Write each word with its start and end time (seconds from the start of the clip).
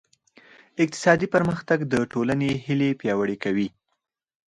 اقتصادي 0.83 1.27
پرمختګ 1.35 1.79
د 1.93 1.93
ټولنې 2.11 2.49
هیلې 2.65 2.89
پیاوړې 3.01 3.37
کوي. 3.43 3.67